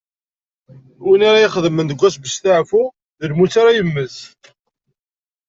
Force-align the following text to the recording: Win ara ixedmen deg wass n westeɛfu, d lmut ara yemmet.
Win 1.05 1.21
ara 1.29 1.45
ixedmen 1.47 1.85
deg 1.87 1.99
wass 2.01 2.15
n 2.17 2.21
westeɛfu, 2.23 2.83
d 3.19 3.21
lmut 3.31 3.53
ara 3.61 3.77
yemmet. 3.77 4.15